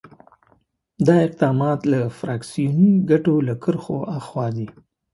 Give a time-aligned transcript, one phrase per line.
[1.05, 4.67] دا اقدامات له فراکسیوني ګټو له کرښو آخوا دي.